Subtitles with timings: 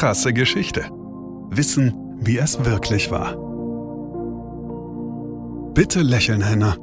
[0.00, 0.88] Krasse Geschichte.
[1.50, 3.36] Wissen, wie es wirklich war.
[5.74, 6.74] Bitte lächeln, Hannah.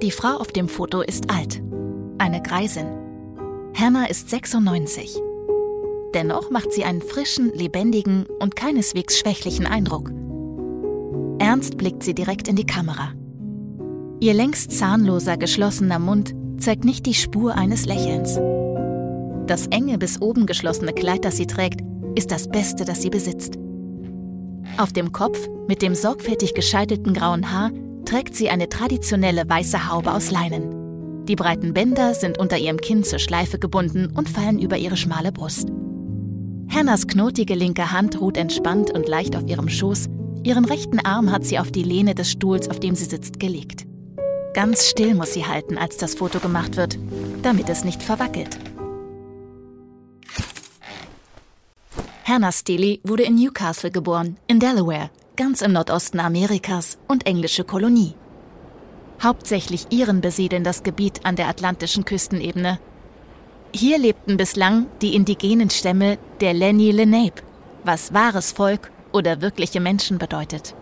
[0.00, 1.62] Die Frau auf dem Foto ist alt.
[2.16, 2.86] Eine Greisin.
[3.74, 5.20] Hannah ist 96.
[6.14, 10.10] Dennoch macht sie einen frischen, lebendigen und keineswegs schwächlichen Eindruck.
[11.38, 13.12] Ernst blickt sie direkt in die Kamera.
[14.22, 18.38] Ihr längst zahnloser, geschlossener Mund zeigt nicht die Spur eines Lächelns.
[19.46, 21.80] Das enge bis oben geschlossene Kleid, das sie trägt,
[22.14, 23.54] ist das Beste, das sie besitzt.
[24.76, 27.70] Auf dem Kopf, mit dem sorgfältig gescheitelten grauen Haar,
[28.04, 31.24] trägt sie eine traditionelle weiße Haube aus Leinen.
[31.24, 35.32] Die breiten Bänder sind unter ihrem Kinn zur Schleife gebunden und fallen über ihre schmale
[35.32, 35.68] Brust.
[36.68, 40.08] Hannahs knotige linke Hand ruht entspannt und leicht auf ihrem Schoß,
[40.44, 43.86] ihren rechten Arm hat sie auf die Lehne des Stuhls, auf dem sie sitzt, gelegt.
[44.52, 46.98] Ganz still muss sie halten, als das Foto gemacht wird,
[47.42, 48.58] damit es nicht verwackelt.
[52.24, 58.14] Hannah Steele wurde in Newcastle geboren, in Delaware, ganz im Nordosten Amerikas und englische Kolonie.
[59.22, 62.78] Hauptsächlich Iren besiedeln das Gebiet an der atlantischen Küstenebene.
[63.72, 67.42] Hier lebten bislang die indigenen Stämme der Lenni Lenape,
[67.84, 70.74] was wahres Volk oder wirkliche Menschen bedeutet.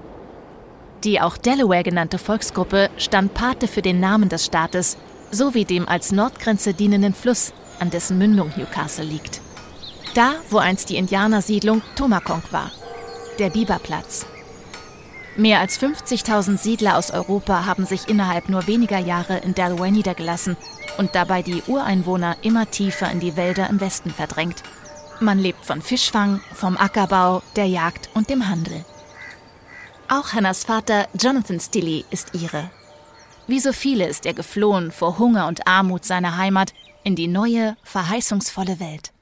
[1.04, 4.96] Die auch Delaware genannte Volksgruppe stand Pate für den Namen des Staates
[5.30, 9.40] sowie dem als Nordgrenze dienenden Fluss, an dessen Mündung Newcastle liegt.
[10.14, 12.72] Da, wo einst die Indianersiedlung Tomakonk war,
[13.38, 14.26] der Biberplatz.
[15.36, 20.56] Mehr als 50.000 Siedler aus Europa haben sich innerhalb nur weniger Jahre in Delaware niedergelassen
[20.96, 24.64] und dabei die Ureinwohner immer tiefer in die Wälder im Westen verdrängt.
[25.20, 28.84] Man lebt von Fischfang, vom Ackerbau, der Jagd und dem Handel.
[30.10, 32.70] Auch Hannahs Vater Jonathan Stilley ist ihre.
[33.46, 36.72] Wie so viele ist er geflohen vor Hunger und Armut seiner Heimat
[37.04, 39.12] in die neue, verheißungsvolle Welt.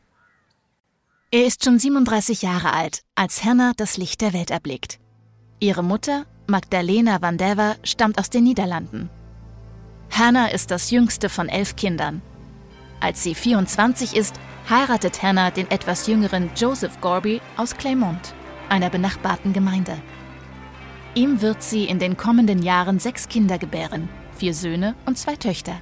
[1.33, 5.01] Er ist schon 37 Jahre alt, als Hannah das Licht der Welt erblickt.
[5.59, 9.11] Ihre Mutter, Magdalena van Dever, stammt aus den Niederlanden.
[10.11, 12.23] Hannah ist das jüngste von elf Kindern.
[13.01, 14.37] Als sie 24 ist,
[14.71, 18.35] heiratet Hannah den etwas jüngeren Joseph Gorby aus Claymont,
[18.69, 20.01] einer benachbarten Gemeinde.
[21.17, 25.81] Ihm wird sie in den kommenden Jahren sechs Kinder gebären, vier Söhne und zwei Töchter.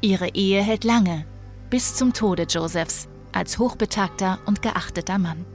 [0.00, 1.24] Ihre Ehe hält lange,
[1.70, 5.46] bis zum Tode Josephs, als hochbetagter und geachteter Mann.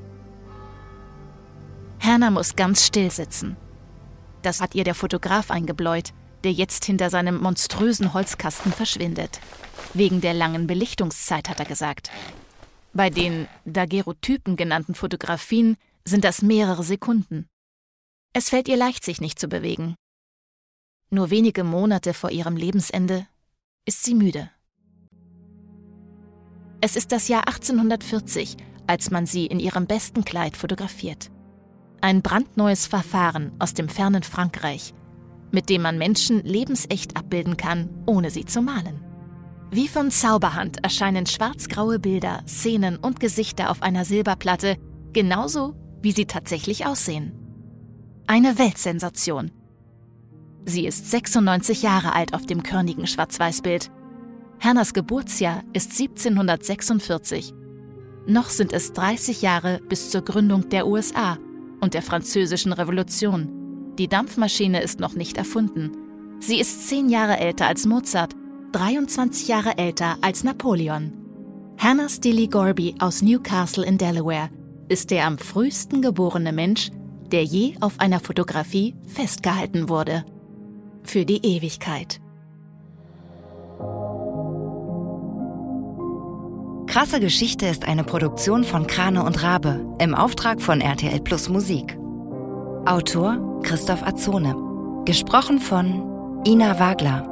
[2.00, 3.57] Hannah muss ganz still sitzen.
[4.41, 6.13] Das hat ihr der Fotograf eingebläut,
[6.45, 9.41] der jetzt hinter seinem monströsen Holzkasten verschwindet.
[9.94, 12.09] Wegen der langen Belichtungszeit, hat er gesagt.
[12.94, 17.50] Bei den Daguerreotypen genannten Fotografien sind das mehrere Sekunden.
[18.34, 19.96] Es fällt ihr leicht, sich nicht zu bewegen.
[21.12, 23.28] Nur wenige Monate vor ihrem Lebensende
[23.86, 24.50] ist sie müde.
[26.82, 28.58] Es ist das Jahr 1840,
[28.88, 31.30] als man sie in ihrem besten Kleid fotografiert.
[32.02, 34.96] Ein brandneues Verfahren aus dem fernen Frankreich,
[35.52, 39.00] mit dem man Menschen lebensecht abbilden kann, ohne sie zu malen.
[39.70, 44.78] Wie von Zauberhand erscheinen schwarz-graue Bilder, Szenen und Gesichter auf einer Silberplatte,
[45.14, 47.43] genauso wie sie tatsächlich aussehen.
[48.25, 49.51] Eine Weltsensation.
[50.66, 53.91] Sie ist 96 Jahre alt auf dem körnigen Schwarz-Weiß-Bild.
[54.61, 57.53] Hannahs Geburtsjahr ist 1746.
[58.25, 61.38] Noch sind es 30 Jahre bis zur Gründung der USA
[61.81, 63.94] und der Französischen Revolution.
[64.00, 65.91] Die Dampfmaschine ist noch nicht erfunden.
[66.40, 68.35] Sie ist zehn Jahre älter als Mozart,
[68.72, 71.11] 23 Jahre älter als Napoleon.
[71.78, 74.50] Hannah Steele Gorby aus Newcastle in Delaware
[74.88, 76.90] ist der am frühesten geborene Mensch,
[77.34, 80.24] der je auf einer Fotografie festgehalten wurde.
[81.04, 82.22] Für die Ewigkeit.
[86.86, 91.98] Krasse Geschichte ist eine Produktion von Krane und Rabe im Auftrag von RTL Plus Musik.
[92.86, 94.56] Autor Christoph Azone.
[95.06, 97.28] Gesprochen von Ina Wagler.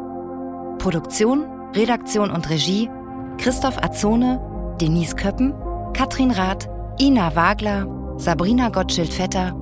[0.79, 1.45] Produktion,
[1.75, 2.89] Redaktion und Regie
[3.37, 4.39] Christoph Azone,
[4.81, 5.53] Denise Köppen,
[5.93, 6.67] Katrin Rath,
[6.99, 7.87] Ina Wagler,
[8.17, 9.60] Sabrina Gottschild-Vetter